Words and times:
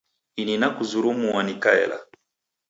Ini 0.41 0.55
nakuzurumua 0.57 1.43
nikaela. 1.43 1.99